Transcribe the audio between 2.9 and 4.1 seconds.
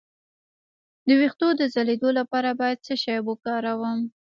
شی وکاروم؟